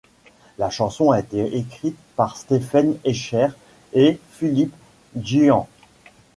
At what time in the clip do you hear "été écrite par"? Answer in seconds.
1.19-2.35